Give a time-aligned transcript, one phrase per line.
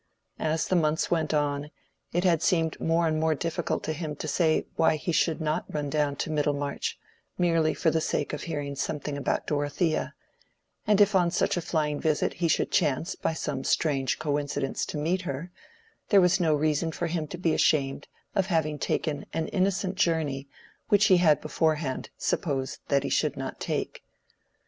[0.39, 1.69] As the months went on,
[2.11, 5.71] it had seemed more and more difficult to him to say why he should not
[5.71, 10.15] run down to Middlemarch—merely for the sake of hearing something about Dorothea;
[10.87, 14.97] and if on such a flying visit he should chance by some strange coincidence to
[14.97, 15.51] meet with her,
[16.09, 20.49] there was no reason for him to be ashamed of having taken an innocent journey
[20.89, 24.03] which he had beforehand supposed that he should not take.